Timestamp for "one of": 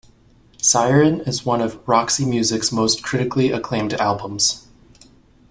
1.45-1.79